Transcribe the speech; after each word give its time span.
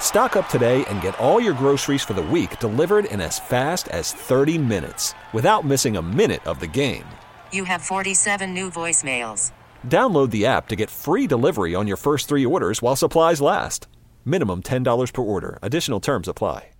Stock 0.00 0.36
up 0.36 0.48
today 0.48 0.84
and 0.86 1.02
get 1.02 1.18
all 1.18 1.40
your 1.40 1.52
groceries 1.52 2.02
for 2.02 2.14
the 2.14 2.22
week 2.22 2.58
delivered 2.60 3.04
in 3.06 3.20
as 3.20 3.38
fast 3.38 3.88
as 3.88 4.12
30 4.12 4.56
minutes 4.56 5.12
without 5.34 5.66
missing 5.66 5.98
a 5.98 6.02
minute 6.02 6.46
of 6.46 6.60
the 6.60 6.66
game. 6.66 7.04
You 7.52 7.64
have 7.64 7.82
47 7.82 8.54
new 8.54 8.70
voicemails. 8.70 9.52
Download 9.86 10.30
the 10.30 10.46
app 10.46 10.68
to 10.68 10.76
get 10.76 10.88
free 10.90 11.26
delivery 11.26 11.74
on 11.74 11.86
your 11.86 11.98
first 11.98 12.28
three 12.28 12.46
orders 12.46 12.80
while 12.80 12.96
supplies 12.96 13.42
last. 13.42 13.88
Minimum 14.24 14.62
$10 14.62 15.12
per 15.12 15.22
order. 15.22 15.58
Additional 15.60 16.00
terms 16.00 16.28
apply. 16.28 16.70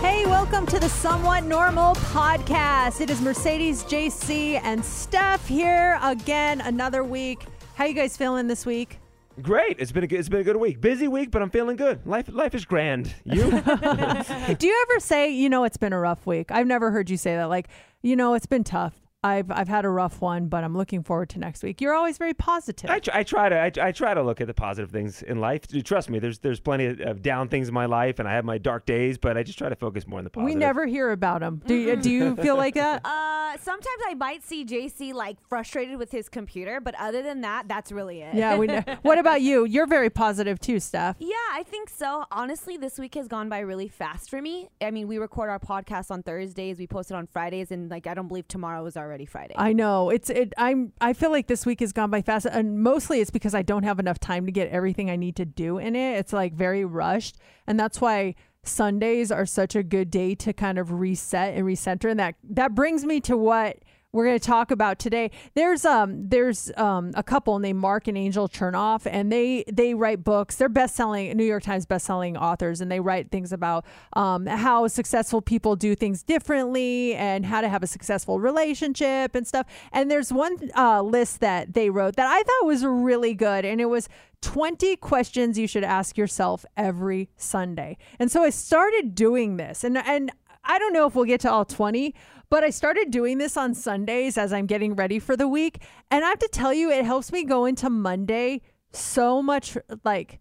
Hey, 0.00 0.24
welcome 0.26 0.66
to 0.66 0.78
the 0.78 0.88
Somewhat 0.88 1.44
Normal 1.44 1.94
podcast. 1.94 3.00
It 3.00 3.10
is 3.10 3.20
Mercedes, 3.20 3.84
JC, 3.84 4.60
and 4.62 4.84
Steph 4.84 5.48
here 5.48 5.98
again 6.02 6.60
another 6.60 7.02
week. 7.02 7.46
How 7.74 7.84
you 7.84 7.94
guys 7.94 8.16
feeling 8.16 8.46
this 8.46 8.66
week? 8.66 8.98
Great. 9.42 9.76
It's 9.78 9.92
been 9.92 10.04
a 10.04 10.06
good, 10.06 10.18
it's 10.18 10.28
been 10.28 10.40
a 10.40 10.44
good 10.44 10.56
week. 10.56 10.80
Busy 10.80 11.08
week, 11.08 11.30
but 11.30 11.42
I'm 11.42 11.50
feeling 11.50 11.76
good. 11.76 12.06
Life 12.06 12.28
life 12.32 12.54
is 12.54 12.64
grand. 12.64 13.14
You? 13.24 13.50
Do 14.58 14.66
you 14.66 14.86
ever 14.90 15.00
say, 15.00 15.30
you 15.30 15.48
know, 15.48 15.64
it's 15.64 15.76
been 15.76 15.92
a 15.92 15.98
rough 15.98 16.26
week? 16.26 16.50
I've 16.50 16.66
never 16.66 16.90
heard 16.90 17.10
you 17.10 17.16
say 17.16 17.36
that. 17.36 17.48
Like, 17.48 17.68
you 18.02 18.16
know, 18.16 18.34
it's 18.34 18.46
been 18.46 18.64
tough. 18.64 18.94
I've 19.24 19.50
I've 19.50 19.66
had 19.66 19.84
a 19.84 19.88
rough 19.88 20.20
one, 20.20 20.46
but 20.46 20.62
I'm 20.62 20.76
looking 20.76 21.02
forward 21.02 21.28
to 21.30 21.40
next 21.40 21.64
week. 21.64 21.80
You're 21.80 21.94
always 21.94 22.18
very 22.18 22.34
positive. 22.34 22.88
I, 22.88 23.00
tr- 23.00 23.10
I 23.12 23.22
try 23.24 23.48
to 23.48 23.58
I, 23.58 23.88
I 23.88 23.90
try 23.90 24.14
to 24.14 24.22
look 24.22 24.40
at 24.40 24.46
the 24.46 24.54
positive 24.54 24.92
things 24.92 25.22
in 25.22 25.40
life. 25.40 25.62
Trust 25.82 26.08
me, 26.08 26.20
there's 26.20 26.38
there's 26.38 26.60
plenty 26.60 26.86
of, 26.86 27.00
of 27.00 27.22
down 27.22 27.48
things 27.48 27.66
in 27.66 27.74
my 27.74 27.86
life, 27.86 28.20
and 28.20 28.28
I 28.28 28.34
have 28.34 28.44
my 28.44 28.58
dark 28.58 28.86
days, 28.86 29.18
but 29.18 29.36
I 29.36 29.42
just 29.42 29.58
try 29.58 29.68
to 29.68 29.74
focus 29.74 30.06
more 30.06 30.18
on 30.18 30.24
the 30.24 30.30
positive. 30.30 30.54
we 30.54 30.54
never 30.54 30.86
hear 30.86 31.10
about 31.10 31.40
them. 31.40 31.60
Do 31.66 31.74
you, 31.74 31.96
do 31.96 32.10
you 32.10 32.36
feel 32.36 32.56
like 32.56 32.74
that? 32.74 33.04
Uh, 33.48 33.56
sometimes 33.56 34.02
I 34.06 34.12
might 34.12 34.44
see 34.44 34.62
JC 34.62 35.14
like 35.14 35.38
frustrated 35.48 35.96
with 35.96 36.10
his 36.12 36.28
computer, 36.28 36.80
but 36.82 36.94
other 36.96 37.22
than 37.22 37.40
that, 37.40 37.66
that's 37.66 37.90
really 37.90 38.20
it. 38.20 38.34
yeah, 38.34 38.58
we 38.58 38.66
know. 38.66 38.82
What 39.00 39.18
about 39.18 39.40
you? 39.40 39.64
You're 39.64 39.86
very 39.86 40.10
positive 40.10 40.60
too, 40.60 40.78
Steph. 40.80 41.16
Yeah, 41.18 41.34
I 41.52 41.62
think 41.62 41.88
so. 41.88 42.26
Honestly, 42.30 42.76
this 42.76 42.98
week 42.98 43.14
has 43.14 43.26
gone 43.26 43.48
by 43.48 43.60
really 43.60 43.88
fast 43.88 44.28
for 44.28 44.42
me. 44.42 44.68
I 44.82 44.90
mean, 44.90 45.08
we 45.08 45.16
record 45.16 45.48
our 45.48 45.58
podcast 45.58 46.10
on 46.10 46.22
Thursdays, 46.22 46.78
we 46.78 46.86
post 46.86 47.10
it 47.10 47.14
on 47.14 47.26
Fridays, 47.26 47.70
and 47.70 47.90
like 47.90 48.06
I 48.06 48.12
don't 48.12 48.28
believe 48.28 48.46
tomorrow 48.48 48.84
is 48.84 48.98
already 49.08 49.26
Friday. 49.26 49.54
I 49.56 49.72
know 49.72 50.10
it's 50.10 50.30
it. 50.30 50.52
I'm. 50.58 50.92
I 51.00 51.12
feel 51.12 51.30
like 51.30 51.46
this 51.46 51.66
week 51.66 51.80
has 51.80 51.92
gone 51.92 52.10
by 52.10 52.22
fast, 52.22 52.46
and 52.46 52.80
mostly 52.80 53.20
it's 53.20 53.30
because 53.30 53.54
I 53.54 53.62
don't 53.62 53.82
have 53.82 53.98
enough 53.98 54.20
time 54.20 54.46
to 54.46 54.52
get 54.52 54.68
everything 54.68 55.10
I 55.10 55.16
need 55.16 55.36
to 55.36 55.44
do 55.44 55.78
in 55.78 55.96
it. 55.96 56.18
It's 56.18 56.32
like 56.32 56.54
very 56.54 56.84
rushed, 56.84 57.36
and 57.66 57.80
that's 57.80 58.00
why 58.00 58.34
Sundays 58.62 59.32
are 59.32 59.46
such 59.46 59.74
a 59.74 59.82
good 59.82 60.10
day 60.10 60.34
to 60.36 60.52
kind 60.52 60.78
of 60.78 60.92
reset 60.92 61.54
and 61.54 61.64
recenter. 61.64 62.10
And 62.10 62.20
that 62.20 62.34
that 62.44 62.74
brings 62.74 63.04
me 63.04 63.20
to 63.22 63.36
what 63.36 63.78
we're 64.12 64.24
going 64.24 64.38
to 64.38 64.46
talk 64.46 64.70
about 64.70 64.98
today. 64.98 65.30
There's 65.54 65.84
um 65.84 66.28
there's 66.28 66.70
um 66.76 67.12
a 67.14 67.22
couple 67.22 67.58
named 67.58 67.78
Marc 67.78 68.08
and 68.08 68.16
Angel 68.16 68.48
Chernoff, 68.48 69.06
and 69.10 69.30
they 69.30 69.64
they 69.70 69.94
write 69.94 70.24
books. 70.24 70.56
They're 70.56 70.68
best 70.68 70.96
selling 70.96 71.36
New 71.36 71.44
York 71.44 71.62
Times 71.62 71.84
best 71.84 72.06
selling 72.06 72.36
authors, 72.36 72.80
and 72.80 72.90
they 72.90 73.00
write 73.00 73.30
things 73.30 73.52
about 73.52 73.84
um 74.14 74.46
how 74.46 74.88
successful 74.88 75.42
people 75.42 75.76
do 75.76 75.94
things 75.94 76.22
differently 76.22 77.14
and 77.14 77.44
how 77.44 77.60
to 77.60 77.68
have 77.68 77.82
a 77.82 77.86
successful 77.86 78.40
relationship 78.40 79.34
and 79.34 79.46
stuff. 79.46 79.66
And 79.92 80.10
there's 80.10 80.32
one 80.32 80.56
uh, 80.74 81.02
list 81.02 81.40
that 81.40 81.74
they 81.74 81.90
wrote 81.90 82.16
that 82.16 82.26
I 82.26 82.42
thought 82.42 82.66
was 82.66 82.84
really 82.84 83.34
good, 83.34 83.64
and 83.64 83.80
it 83.80 83.86
was 83.86 84.08
20 84.40 84.96
questions 84.96 85.58
you 85.58 85.66
should 85.66 85.84
ask 85.84 86.16
yourself 86.16 86.64
every 86.76 87.28
Sunday. 87.36 87.98
And 88.18 88.30
so 88.30 88.42
I 88.42 88.50
started 88.50 89.14
doing 89.14 89.58
this, 89.58 89.84
and 89.84 89.98
and 89.98 90.32
I 90.68 90.78
don't 90.78 90.92
know 90.92 91.06
if 91.06 91.14
we'll 91.14 91.24
get 91.24 91.40
to 91.40 91.50
all 91.50 91.64
20, 91.64 92.14
but 92.50 92.62
I 92.62 92.70
started 92.70 93.10
doing 93.10 93.38
this 93.38 93.56
on 93.56 93.74
Sundays 93.74 94.36
as 94.38 94.52
I'm 94.52 94.66
getting 94.66 94.94
ready 94.94 95.18
for 95.18 95.36
the 95.36 95.48
week. 95.48 95.82
And 96.10 96.24
I 96.24 96.28
have 96.28 96.38
to 96.40 96.48
tell 96.48 96.72
you, 96.72 96.90
it 96.90 97.04
helps 97.04 97.32
me 97.32 97.44
go 97.44 97.64
into 97.64 97.88
Monday 97.90 98.60
so 98.92 99.42
much 99.42 99.76
like 100.04 100.40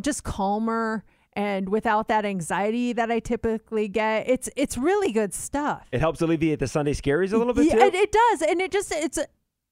just 0.00 0.22
calmer 0.24 1.04
and 1.36 1.68
without 1.68 2.06
that 2.08 2.24
anxiety 2.24 2.92
that 2.92 3.10
I 3.10 3.18
typically 3.18 3.88
get. 3.88 4.28
It's 4.28 4.48
it's 4.56 4.78
really 4.78 5.10
good 5.12 5.34
stuff. 5.34 5.88
It 5.90 6.00
helps 6.00 6.20
alleviate 6.20 6.60
the 6.60 6.68
Sunday 6.68 6.92
scaries 6.92 7.32
a 7.32 7.36
little 7.38 7.54
bit 7.54 7.66
Yeah, 7.66 7.74
too. 7.74 7.80
it, 7.80 7.94
it 7.94 8.12
does, 8.12 8.42
and 8.42 8.60
it 8.60 8.70
just 8.70 8.92
it's 8.92 9.18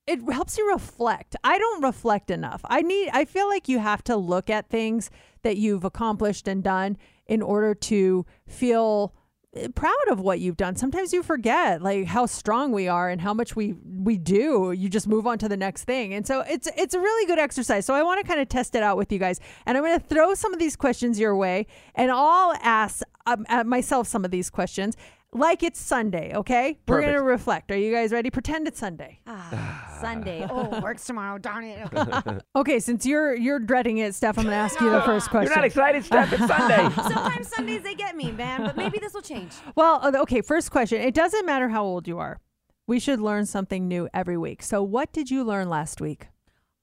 it 0.08 0.20
helps 0.32 0.58
you 0.58 0.68
reflect. 0.72 1.36
I 1.44 1.58
don't 1.58 1.84
reflect 1.84 2.30
enough. 2.32 2.62
I 2.64 2.82
need. 2.82 3.10
I 3.12 3.24
feel 3.24 3.48
like 3.48 3.68
you 3.68 3.78
have 3.78 4.02
to 4.04 4.16
look 4.16 4.50
at 4.50 4.68
things 4.68 5.08
that 5.42 5.56
you've 5.56 5.84
accomplished 5.84 6.48
and 6.48 6.64
done 6.64 6.96
in 7.26 7.40
order 7.40 7.74
to 7.74 8.26
feel 8.48 9.14
proud 9.74 10.08
of 10.10 10.20
what 10.20 10.40
you've 10.40 10.56
done. 10.56 10.76
Sometimes 10.76 11.12
you 11.12 11.22
forget 11.22 11.82
like 11.82 12.06
how 12.06 12.24
strong 12.26 12.72
we 12.72 12.88
are 12.88 13.10
and 13.10 13.20
how 13.20 13.34
much 13.34 13.54
we 13.54 13.74
we 13.84 14.16
do. 14.16 14.72
You 14.72 14.88
just 14.88 15.06
move 15.06 15.26
on 15.26 15.38
to 15.38 15.48
the 15.48 15.56
next 15.56 15.84
thing. 15.84 16.14
And 16.14 16.26
so 16.26 16.40
it's 16.40 16.68
it's 16.76 16.94
a 16.94 17.00
really 17.00 17.26
good 17.26 17.38
exercise. 17.38 17.84
So 17.84 17.94
I 17.94 18.02
want 18.02 18.20
to 18.20 18.26
kind 18.26 18.40
of 18.40 18.48
test 18.48 18.74
it 18.74 18.82
out 18.82 18.96
with 18.96 19.12
you 19.12 19.18
guys. 19.18 19.40
And 19.66 19.76
I'm 19.76 19.84
going 19.84 19.98
to 19.98 20.06
throw 20.06 20.34
some 20.34 20.52
of 20.52 20.58
these 20.58 20.76
questions 20.76 21.18
your 21.18 21.36
way 21.36 21.66
and 21.94 22.10
I'll 22.10 22.54
ask 22.62 23.02
um, 23.26 23.44
myself 23.66 24.08
some 24.08 24.24
of 24.24 24.30
these 24.30 24.48
questions 24.48 24.96
like 25.32 25.62
it's 25.62 25.80
Sunday, 25.80 26.32
okay? 26.34 26.78
We're 26.86 27.00
going 27.00 27.14
to 27.14 27.22
reflect. 27.22 27.70
Are 27.70 27.76
you 27.76 27.92
guys 27.92 28.12
ready? 28.12 28.30
Pretend 28.30 28.68
it's 28.68 28.78
Sunday. 28.78 29.20
Ah, 29.26 29.98
Sunday. 30.00 30.46
Oh, 30.50 30.80
works 30.82 31.04
tomorrow. 31.04 31.38
Darn 31.38 31.64
it. 31.64 32.42
Okay, 32.54 32.78
since 32.80 33.06
you're 33.06 33.34
you're 33.34 33.58
dreading 33.58 33.98
it, 33.98 34.14
Steph, 34.14 34.38
I'm 34.38 34.44
going 34.44 34.52
to 34.52 34.56
ask 34.56 34.78
you 34.80 34.90
the 34.90 35.00
first 35.02 35.30
question. 35.30 35.48
You're 35.48 35.56
not 35.56 35.64
excited, 35.64 36.04
Steph. 36.04 36.32
It's 36.32 36.46
Sunday. 36.46 36.88
Sometimes 36.94 37.48
Sundays 37.48 37.82
they 37.82 37.94
get 37.94 38.14
me, 38.16 38.30
man, 38.30 38.62
but 38.62 38.76
maybe 38.76 38.98
this 38.98 39.14
will 39.14 39.22
change. 39.22 39.52
Well, 39.74 40.00
uh, 40.02 40.20
okay, 40.22 40.42
first 40.42 40.70
question. 40.70 41.00
It 41.00 41.14
doesn't 41.14 41.46
matter 41.46 41.68
how 41.70 41.84
old 41.84 42.06
you 42.06 42.18
are. 42.18 42.38
We 42.86 43.00
should 43.00 43.20
learn 43.20 43.46
something 43.46 43.88
new 43.88 44.08
every 44.12 44.36
week. 44.36 44.62
So, 44.62 44.82
what 44.82 45.12
did 45.12 45.30
you 45.30 45.44
learn 45.44 45.68
last 45.70 46.00
week? 46.00 46.28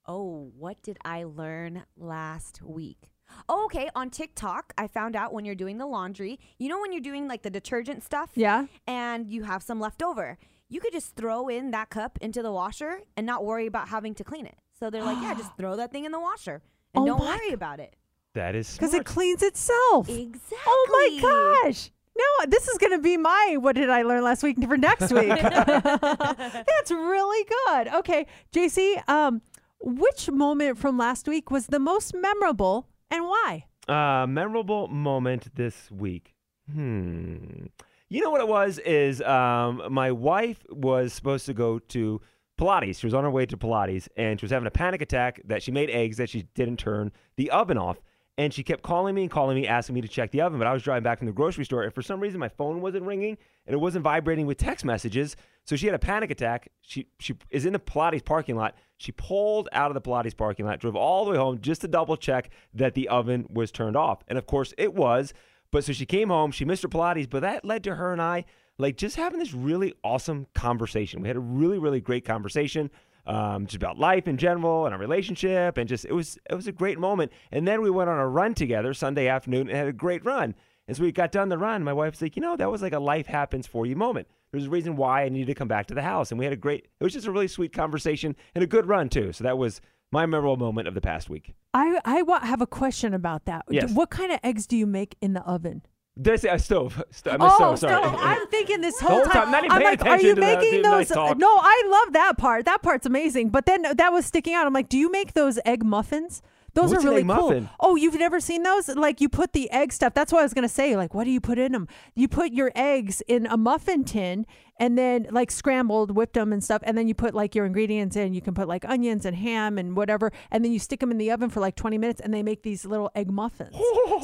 Oh, 0.08 0.52
what 0.58 0.81
did 0.81 0.98
I 1.06 1.24
learn 1.24 1.84
last 1.96 2.62
week? 2.64 3.12
Oh, 3.48 3.66
okay. 3.66 3.90
On 3.96 4.10
TikTok, 4.10 4.74
I 4.78 4.88
found 4.88 5.16
out 5.16 5.34
when 5.34 5.46
you're 5.46 5.56
doing 5.56 5.78
the 5.78 5.86
laundry, 5.86 6.40
you 6.58 6.70
know, 6.70 6.80
when 6.80 6.92
you're 6.92 7.02
doing 7.02 7.28
like 7.28 7.42
the 7.44 7.50
detergent 7.50 8.04
stuff 8.04 8.32
Yeah? 8.36 8.66
and 8.88 9.28
you 9.30 9.44
have 9.44 9.64
some 9.64 9.80
left 9.80 10.02
over, 10.04 10.38
you 10.68 10.80
could 10.80 10.92
just 10.94 11.16
throw 11.16 11.48
in 11.48 11.72
that 11.72 11.90
cup 11.90 12.18
into 12.22 12.42
the 12.44 12.52
washer 12.52 13.02
and 13.18 13.26
not 13.26 13.44
worry 13.46 13.66
about 13.66 13.90
having 13.90 14.14
to 14.16 14.24
clean 14.24 14.46
it. 14.46 14.56
So 14.80 14.90
they're 14.90 15.04
like, 15.04 15.18
yeah, 15.22 15.34
just 15.34 15.52
throw 15.58 15.76
that 15.78 15.92
thing 15.92 16.06
in 16.06 16.12
the 16.12 16.20
washer 16.20 16.62
and 16.94 17.04
Oh 17.04 17.06
don't 17.06 17.20
my 17.20 17.36
worry 17.38 17.52
about 17.54 17.80
it. 17.80 17.96
that 18.36 18.56
is 18.56 18.74
Because 18.74 18.94
it 18.94 19.06
cleans 19.06 19.42
itself. 19.44 20.08
Exactly. 20.10 20.58
Oh 20.68 21.20
my 21.24 21.64
gosh. 21.64 21.92
No, 22.18 22.46
this 22.48 22.68
is 22.68 22.78
going 22.78 22.92
to 22.92 23.00
be 23.00 23.16
my 23.18 23.56
what 23.60 23.76
did 23.76 23.90
I 23.90 24.02
learn 24.02 24.24
last 24.24 24.44
week 24.44 24.62
for 24.62 24.76
next 24.78 25.12
week. 25.14 25.30
That's 25.42 26.92
really 26.92 27.48
good. 27.68 27.88
Okay, 28.00 28.26
JC, 28.54 29.08
um, 29.10 29.42
which 29.82 30.30
moment 30.30 30.78
from 30.78 30.98
last 30.98 31.28
week 31.28 31.50
was 31.50 31.68
the 31.68 31.80
most 31.80 32.14
memorable 32.14 32.88
and 33.12 33.26
why? 33.26 33.66
Uh, 33.88 34.28
memorable 34.28 34.88
moment 34.88 35.56
this 35.56 35.90
week. 35.92 36.36
Hmm. 36.72 37.66
You 38.10 38.22
know 38.22 38.32
what 38.32 38.42
it 38.42 38.48
was 38.48 38.80
is 38.80 39.22
um, 39.22 39.84
my 39.92 40.12
wife 40.12 40.66
was 40.70 41.14
supposed 41.14 41.46
to 41.46 41.54
go 41.54 41.80
to 41.80 42.22
Pilates. 42.60 43.00
She 43.00 43.06
was 43.06 43.14
on 43.14 43.24
her 43.24 43.32
way 43.32 43.46
to 43.46 43.58
Pilates 43.58 44.08
and 44.18 44.40
she 44.40 44.46
was 44.46 44.52
having 44.52 44.68
a 44.68 44.72
panic 44.72 45.02
attack 45.02 45.42
that 45.46 45.64
she 45.64 45.72
made 45.72 45.90
eggs 45.90 46.18
that 46.18 46.30
she 46.30 46.44
didn't 46.56 46.78
turn 46.78 47.12
the 47.38 47.52
oven 47.52 47.78
off. 47.78 48.02
And 48.39 48.53
she 48.53 48.63
kept 48.63 48.83
calling 48.83 49.15
me 49.15 49.24
and 49.24 49.30
calling 49.30 49.53
me, 49.53 49.68
asking 49.68 49.95
me 49.95 50.00
to 50.00 50.07
check 50.07 50.31
the 50.31 50.39
oven. 50.39 50.59
But 50.59 50.68
I 50.68 50.71
was 50.71 50.81
driving 50.81 51.03
back 51.03 51.18
from 51.18 51.27
the 51.27 51.33
grocery 51.33 51.65
store, 51.65 51.83
and 51.83 51.94
for 51.94 52.01
some 52.01 52.21
reason, 52.21 52.39
my 52.39 52.47
phone 52.47 52.80
wasn't 52.80 53.06
ringing 53.06 53.38
and 53.68 53.74
it 53.74 53.80
wasn't 53.80 54.06
vibrating 54.06 54.45
with 54.45 54.57
text 54.57 54.86
messages. 54.86 55.36
So 55.65 55.75
she 55.75 55.88
had 55.88 55.94
a 55.94 56.00
panic 56.00 56.31
attack. 56.31 56.69
She 56.80 57.07
she 57.19 57.36
is 57.50 57.65
in 57.65 57.74
the 57.74 57.80
Pilates 57.80 58.24
parking 58.24 58.56
lot. 58.56 58.75
She 58.95 59.12
pulled 59.12 59.68
out 59.74 59.91
of 59.91 59.94
the 59.94 60.00
Pilates 60.00 60.38
parking 60.38 60.65
lot, 60.65 60.80
drove 60.80 60.95
all 60.95 61.25
the 61.25 61.31
way 61.31 61.38
home 61.38 61.59
just 61.59 61.81
to 61.81 61.89
double 61.89 62.15
check 62.15 62.50
that 62.74 62.94
the 62.94 63.09
oven 63.09 63.45
was 63.50 63.71
turned 63.71 63.97
off. 63.97 64.24
And 64.30 64.38
of 64.38 64.45
course, 64.45 64.74
it 64.77 64.94
was. 64.94 65.33
But 65.69 65.83
so 65.83 65.91
she 65.91 66.06
came 66.06 66.30
home. 66.30 66.51
She 66.51 66.63
missed 66.63 66.83
her 66.83 66.88
Pilates, 66.88 67.30
but 67.30 67.41
that 67.41 67.65
led 67.65 67.83
to 67.83 67.95
her 67.95 68.13
and 68.13 68.21
I 68.21 68.45
like 68.77 68.95
just 68.95 69.18
having 69.18 69.39
this 69.39 69.53
really 69.53 69.94
awesome 70.01 70.47
conversation. 70.56 71.21
We 71.21 71.27
had 71.27 71.36
a 71.36 71.41
really 71.41 71.77
really 71.77 72.00
great 72.00 72.24
conversation. 72.24 72.89
Um, 73.30 73.68
just 73.68 73.76
about 73.76 74.00
life 74.00 74.28
in 74.28 74.38
general 74.38 74.86
and 74.86 74.94
our 74.94 75.00
relationship, 75.00 75.78
and 75.78 75.88
just 75.88 76.04
it 76.04 76.14
was 76.14 76.38
it 76.50 76.56
was 76.56 76.68
a 76.68 76.72
great 76.72 76.98
moment. 76.98 77.31
And 77.52 77.68
then 77.68 77.81
we 77.81 77.90
went 77.90 78.10
on 78.10 78.18
a 78.18 78.28
run 78.28 78.56
together 78.56 78.94
Sunday 78.94 79.28
afternoon 79.28 79.70
and 79.70 79.78
had 79.78 79.88
a 79.88 79.94
great 79.94 80.26
run. 80.26 80.56
And 80.88 80.98
so 80.98 81.04
we 81.04 81.12
got 81.12 81.31
done 81.31 81.50
the 81.50 81.58
run. 81.58 81.84
My 81.84 81.94
wife's 81.94 82.20
like, 82.20 82.36
you 82.36 82.42
know, 82.42 82.56
that 82.56 82.72
was 82.72 82.81
like 82.81 82.94
a 82.94 83.00
life 83.00 83.28
happens 83.28 83.68
for 83.68 83.86
you 83.86 83.96
moment. 83.96 84.28
There's 84.52 84.66
a 84.66 84.70
reason 84.72 84.96
why 84.96 85.26
I 85.26 85.30
needed 85.30 85.46
to 85.46 85.54
come 85.54 85.68
back 85.68 85.86
to 85.88 85.94
the 85.94 86.02
house, 86.02 86.31
and 86.31 86.40
we 86.40 86.46
had 86.46 86.54
a 86.54 86.58
great. 86.58 86.88
It 87.00 87.04
was 87.04 87.14
just 87.14 87.28
a 87.28 87.31
really 87.31 87.48
sweet 87.48 87.72
conversation 87.72 88.36
and 88.56 88.64
a 88.64 88.68
good 88.68 88.88
run 88.88 89.08
too. 89.08 89.32
So 89.32 89.44
that 89.44 89.60
was 89.60 89.80
my 90.12 90.25
memorable 90.25 90.58
moment 90.58 90.88
of 90.88 90.96
the 90.96 91.02
past 91.02 91.30
week. 91.30 91.54
I 91.75 92.02
I 92.04 92.24
have 92.44 92.62
a 92.62 92.68
question 92.68 93.14
about 93.14 93.46
that. 93.46 93.66
Yes. 93.70 93.92
What 93.92 94.10
kind 94.10 94.32
of 94.32 94.40
eggs 94.44 94.66
do 94.66 94.75
you 94.75 94.88
make 94.88 95.16
in 95.22 95.34
the 95.34 95.42
oven? 95.42 95.84
Did 96.21 96.33
I 96.33 96.36
say 96.38 96.50
a 96.50 96.60
stove? 96.60 97.01
Sto- 97.12 97.31
I'm 97.31 97.42
a 97.42 97.45
oh, 97.45 97.75
stove. 97.75 97.80
Sorry. 97.80 98.04
so 98.04 98.18
I'm 98.18 98.48
thinking 98.48 98.81
this 98.81 99.00
whole 99.00 99.24
time. 99.24 99.31
time, 99.31 99.51
not 99.51 99.63
even 99.63 99.77
I'm 99.77 99.83
like, 99.83 100.06
are 100.06 100.19
you 100.19 100.36
making 100.36 100.81
the 100.81 100.89
those? 100.89 101.10
nice 101.10 101.38
no, 101.38 101.57
I 101.62 101.83
love 101.89 102.13
that 102.13 102.38
part. 102.38 102.66
That 102.66 102.81
part's 102.81 103.06
amazing. 103.06 103.50
But 103.50 103.66
then 103.66 103.83
that 103.95 104.12
was 104.12 104.25
sticking 104.25 104.54
out. 104.54 104.66
I'm 104.66 104.74
like, 104.74 104.89
do 104.89 104.98
you 104.98 105.10
make 105.12 105.33
those 105.33 105.60
egg 105.66 105.83
muffins? 105.83 106.42
Those 106.74 106.92
What's 106.92 107.04
are 107.04 107.10
really 107.10 107.24
cool. 107.24 107.68
Oh, 107.80 107.95
you've 107.95 108.19
never 108.19 108.39
seen 108.39 108.63
those? 108.63 108.89
Like 108.89 109.21
you 109.21 109.30
put 109.30 109.54
the 109.54 109.71
egg 109.71 109.92
stuff. 109.92 110.13
That's 110.13 110.31
what 110.31 110.39
I 110.39 110.44
was 110.44 110.54
gonna 110.54 110.69
say. 110.69 110.95
Like, 110.95 111.13
what 111.13 111.24
do 111.24 111.31
you 111.31 111.42
put 111.42 111.57
in 111.57 111.71
them? 111.71 111.88
You 112.16 112.27
put 112.27 112.51
your 112.51 112.72
eggs 112.75 113.22
in 113.27 113.45
a 113.48 113.57
muffin 113.57 114.04
tin 114.04 114.45
and 114.80 114.98
then 114.98 115.28
like 115.30 115.52
scrambled, 115.52 116.16
whipped 116.16 116.34
them 116.34 116.54
and 116.54 116.64
stuff, 116.64 116.81
and 116.86 116.98
then 116.98 117.08
you 117.08 117.14
put 117.14 117.34
like 117.34 117.54
your 117.54 117.66
ingredients 117.66 118.16
in. 118.16 118.34
You 118.34 118.42
can 118.42 118.54
put 118.54 118.68
like 118.68 118.86
onions 118.86 119.26
and 119.26 119.36
ham 119.36 119.78
and 119.78 119.96
whatever, 119.96 120.31
and 120.52 120.64
then 120.64 120.72
you 120.72 120.80
stick 120.80 121.02
them 121.02 121.12
in 121.12 121.18
the 121.18 121.31
oven 121.31 121.50
for 121.50 121.60
like 121.60 121.76
20 121.76 121.98
minutes, 121.98 122.22
and 122.22 122.34
they 122.34 122.42
make 122.42 122.64
these 122.64 122.86
little 122.86 123.12
egg 123.14 123.30
muffins. 123.30 123.76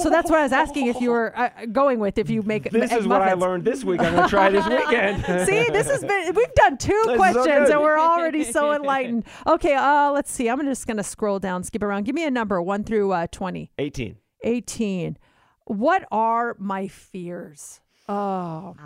so 0.01 0.09
that's 0.09 0.29
what 0.31 0.39
I 0.39 0.43
was 0.43 0.53
asking 0.53 0.87
if 0.87 1.01
you 1.01 1.11
were 1.11 1.37
uh, 1.37 1.49
going 1.71 1.99
with 1.99 2.17
if 2.17 2.29
you 2.29 2.41
make 2.41 2.71
This 2.71 2.91
egg 2.91 2.99
is 2.99 3.07
what 3.07 3.21
I 3.21 3.33
learned 3.33 3.65
this 3.65 3.83
week. 3.83 3.99
I'm 4.01 4.15
gonna 4.15 4.29
try 4.29 4.49
this 4.49 4.65
weekend. 4.67 5.23
See, 5.45 5.69
this 5.69 5.87
has 5.87 6.01
been 6.01 6.33
we've 6.33 6.53
done 6.55 6.77
two 6.77 6.93
That's 7.05 7.07
so 7.07 7.17
questions 7.17 7.45
good. 7.45 7.71
and 7.71 7.81
we're 7.81 7.99
already 7.99 8.43
so 8.43 8.73
enlightened. 8.73 9.25
Okay, 9.45 9.75
uh 9.75 10.11
let's 10.11 10.31
see. 10.31 10.49
I'm 10.49 10.61
just 10.61 10.87
going 10.87 10.97
to 10.97 11.03
scroll 11.03 11.39
down, 11.39 11.63
skip 11.63 11.83
around. 11.83 12.03
Give 12.03 12.15
me 12.15 12.25
a 12.25 12.31
number 12.31 12.61
1 12.61 12.83
through 12.85 13.11
uh 13.11 13.27
20. 13.27 13.71
18. 13.77 14.15
18. 14.43 15.17
What 15.65 16.05
are 16.11 16.55
my 16.59 16.87
fears? 16.87 17.81
Oh. 18.07 18.75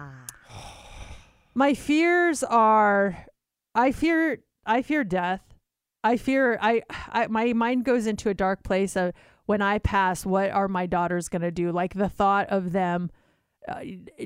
My 1.54 1.74
fears 1.74 2.44
are 2.44 3.26
I 3.76 3.92
fear 3.92 4.40
I 4.66 4.82
fear 4.82 5.04
death. 5.04 5.42
I 6.04 6.18
fear 6.18 6.58
I, 6.62 6.84
I 6.90 7.28
my 7.28 7.54
mind 7.54 7.86
goes 7.86 8.08
into 8.08 8.30
a 8.30 8.34
dark 8.34 8.64
place 8.64 8.96
of 8.96 9.14
when 9.46 9.62
I 9.62 9.80
pass 9.80 10.26
what 10.26 10.52
are 10.52 10.68
my 10.68 10.86
daughters 10.86 11.28
going 11.28 11.42
to 11.42 11.52
do? 11.52 11.72
Like 11.72 11.94
the 11.94 12.10
thought 12.10 12.48
of 12.50 12.72
them 12.72 13.10
uh, 13.68 13.82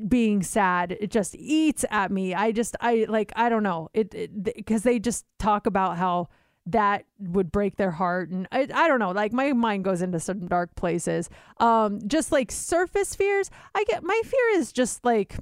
being 0.08 0.44
sad 0.44 0.96
it 1.00 1.12
just 1.12 1.36
eats 1.36 1.86
at 1.90 2.12
me. 2.12 2.34
I 2.34 2.52
just 2.52 2.76
i 2.82 3.06
like 3.10 3.32
i 3.36 3.50
don't 3.50 3.64
know. 3.64 3.90
It 3.94 4.44
because 4.44 4.84
they 4.84 5.00
just 5.00 5.26
talk 5.40 5.66
about 5.66 5.98
how 5.98 6.30
that 6.66 7.06
would 7.20 7.52
break 7.52 7.76
their 7.76 7.92
heart 7.92 8.30
and 8.30 8.48
I, 8.52 8.68
I 8.74 8.88
don't 8.88 9.00
know. 9.00 9.12
Like 9.12 9.34
my 9.34 9.54
mind 9.54 9.84
goes 9.84 10.02
into 10.02 10.20
some 10.20 10.48
dark 10.48 10.76
places. 10.76 11.30
Um 11.58 12.00
just 12.08 12.32
like 12.32 12.52
surface 12.52 13.16
fears. 13.16 13.50
I 13.74 13.84
get 13.86 14.04
my 14.04 14.22
fear 14.26 14.60
is 14.60 14.72
just 14.72 15.04
like 15.04 15.38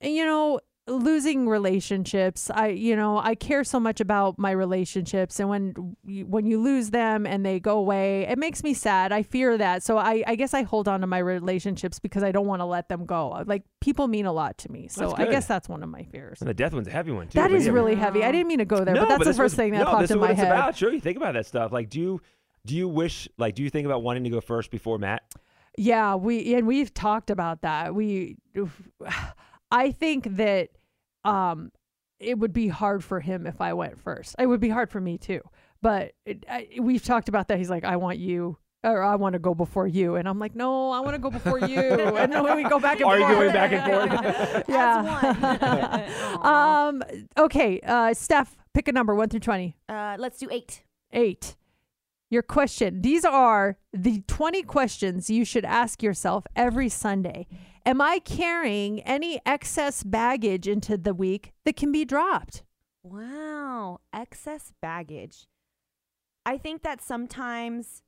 you 0.00 0.24
know 0.24 0.60
losing 0.88 1.48
relationships 1.48 2.50
i 2.54 2.68
you 2.68 2.96
know 2.96 3.18
i 3.18 3.34
care 3.34 3.62
so 3.62 3.78
much 3.78 4.00
about 4.00 4.38
my 4.38 4.50
relationships 4.50 5.38
and 5.38 5.48
when 5.48 5.96
you, 6.06 6.26
when 6.26 6.46
you 6.46 6.60
lose 6.60 6.90
them 6.90 7.26
and 7.26 7.44
they 7.44 7.60
go 7.60 7.78
away 7.78 8.22
it 8.22 8.38
makes 8.38 8.62
me 8.62 8.72
sad 8.74 9.12
i 9.12 9.22
fear 9.22 9.58
that 9.58 9.82
so 9.82 9.98
i 9.98 10.22
i 10.26 10.34
guess 10.34 10.54
i 10.54 10.62
hold 10.62 10.88
on 10.88 11.00
to 11.00 11.06
my 11.06 11.18
relationships 11.18 11.98
because 11.98 12.22
i 12.22 12.32
don't 12.32 12.46
want 12.46 12.60
to 12.60 12.64
let 12.66 12.88
them 12.88 13.04
go 13.06 13.42
like 13.46 13.62
people 13.80 14.08
mean 14.08 14.26
a 14.26 14.32
lot 14.32 14.56
to 14.58 14.70
me 14.72 14.88
so 14.88 15.14
i 15.16 15.24
guess 15.26 15.46
that's 15.46 15.68
one 15.68 15.82
of 15.82 15.88
my 15.88 16.02
fears 16.04 16.40
And 16.40 16.48
the 16.48 16.54
death 16.54 16.72
one's 16.72 16.88
a 16.88 16.90
heavy 16.90 17.10
one 17.12 17.28
too. 17.28 17.38
that 17.38 17.50
but 17.50 17.56
is 17.56 17.66
yeah. 17.66 17.72
really 17.72 17.94
heavy 17.94 18.24
i 18.24 18.32
didn't 18.32 18.48
mean 18.48 18.58
to 18.58 18.64
go 18.64 18.84
there 18.84 18.94
no, 18.94 19.02
but 19.02 19.08
that's 19.08 19.24
the 19.24 19.34
first 19.34 19.38
was- 19.38 19.54
thing 19.54 19.72
that 19.72 19.78
no, 19.80 19.84
popped 19.86 20.10
in 20.10 20.18
my 20.18 20.32
head 20.32 20.46
about. 20.46 20.76
Sure, 20.76 20.92
you 20.92 21.00
think 21.00 21.16
about 21.16 21.34
that 21.34 21.46
stuff. 21.46 21.72
Like, 21.72 21.90
do 21.90 22.00
you 22.00 22.20
do 22.64 22.74
you 22.74 22.88
wish 22.88 23.28
like 23.38 23.54
do 23.54 23.62
you 23.62 23.70
think 23.70 23.86
about 23.86 24.02
wanting 24.02 24.24
to 24.24 24.30
go 24.30 24.40
first 24.40 24.70
before 24.70 24.98
Matt? 24.98 25.22
Yeah, 25.76 26.14
we 26.16 26.54
and 26.54 26.66
we've 26.66 26.92
talked 26.92 27.30
about 27.30 27.62
that. 27.62 27.94
We 27.94 28.36
I 29.70 29.92
think 29.92 30.36
that 30.36 30.70
um 31.24 31.70
it 32.20 32.38
would 32.38 32.52
be 32.52 32.68
hard 32.68 33.04
for 33.04 33.20
him 33.20 33.46
if 33.46 33.60
I 33.60 33.72
went 33.74 33.98
first. 34.00 34.34
It 34.38 34.46
would 34.46 34.60
be 34.60 34.68
hard 34.68 34.90
for 34.90 35.00
me 35.00 35.18
too. 35.18 35.40
But 35.80 36.12
it, 36.26 36.44
I, 36.50 36.68
we've 36.80 37.02
talked 37.04 37.28
about 37.28 37.48
that. 37.48 37.58
He's 37.58 37.70
like, 37.70 37.84
I 37.84 37.96
want 37.96 38.18
you, 38.18 38.56
or 38.82 39.02
I 39.02 39.14
want 39.14 39.34
to 39.34 39.38
go 39.38 39.54
before 39.54 39.86
you, 39.86 40.16
and 40.16 40.28
I'm 40.28 40.38
like, 40.38 40.56
no, 40.56 40.90
I 40.90 41.00
want 41.00 41.14
to 41.14 41.20
go 41.20 41.30
before 41.30 41.60
you. 41.60 41.78
and 42.16 42.32
then 42.32 42.56
we 42.56 42.64
go 42.64 42.80
back 42.80 43.00
and 43.00 43.04
forth. 43.04 43.22
Arguing 43.22 43.52
back 43.52 43.72
and 43.72 44.10
forth. 44.10 44.64
yeah. 44.68 46.38
um. 46.88 47.02
Okay. 47.36 47.80
Uh. 47.86 48.12
Steph, 48.14 48.56
pick 48.74 48.88
a 48.88 48.92
number 48.92 49.14
one 49.14 49.28
through 49.28 49.40
twenty. 49.40 49.76
Uh, 49.88 50.16
let's 50.18 50.38
do 50.38 50.48
eight. 50.50 50.82
Eight. 51.12 51.56
Your 52.30 52.42
question. 52.42 53.00
These 53.00 53.24
are 53.24 53.78
the 53.92 54.22
20 54.26 54.62
questions 54.62 55.30
you 55.30 55.44
should 55.44 55.64
ask 55.64 56.02
yourself 56.02 56.46
every 56.54 56.88
Sunday. 56.88 57.46
Am 57.86 58.02
I 58.02 58.18
carrying 58.18 59.00
any 59.00 59.40
excess 59.46 60.02
baggage 60.02 60.68
into 60.68 60.98
the 60.98 61.14
week 61.14 61.52
that 61.64 61.76
can 61.76 61.90
be 61.90 62.04
dropped? 62.04 62.62
Wow, 63.02 64.00
excess 64.12 64.72
baggage. 64.82 65.46
I 66.44 66.58
think 66.58 66.82
that 66.82 67.00
sometimes 67.00 68.02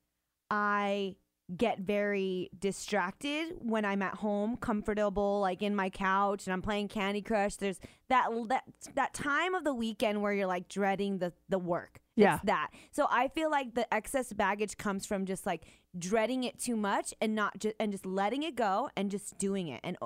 I 0.51 1.17
get 1.57 1.81
very 1.81 2.51
distracted 2.59 3.55
when 3.61 3.85
I'm 3.85 4.03
at 4.03 4.15
home, 4.15 4.57
comfortable, 4.57 5.41
like 5.41 5.63
in 5.63 5.75
my 5.75 5.91
couch, 5.91 6.47
and 6.47 6.53
I'm 6.53 6.63
playing 6.63 6.89
Candy 6.89 7.23
Crush. 7.23 7.57
There's 7.57 7.81
that 8.09 8.29
that 8.49 8.65
that 8.95 9.15
time 9.15 9.55
of 9.55 9.65
the 9.65 9.75
weekend 9.75 10.23
where 10.23 10.33
you're 10.33 10.47
like 10.47 10.69
dreading 10.69 11.19
the 11.19 11.33
the 11.49 11.59
work. 11.59 12.01
Yeah. 12.17 12.37
It's 12.37 12.45
that. 12.45 12.71
So 12.91 13.07
I 13.11 13.29
feel 13.29 13.51
like 13.51 13.75
the 13.75 13.93
excess 13.93 14.33
baggage 14.33 14.77
comes 14.77 15.07
from 15.07 15.25
just 15.25 15.47
like 15.47 15.65
dreading 15.99 16.45
it 16.45 16.59
too 16.59 16.77
much 16.77 17.15
and 17.21 17.35
not 17.35 17.59
just 17.59 17.75
and 17.81 17.93
just 17.93 18.05
letting 18.05 18.43
it 18.43 18.57
go 18.57 18.91
and 18.97 19.11
just 19.11 19.39
doing 19.39 19.69
it 19.69 19.81
and 19.83 19.97